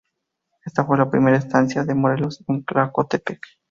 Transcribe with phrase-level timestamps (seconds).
[0.65, 3.39] Esta fue la primera estancia de Morelos en Tlacotepec.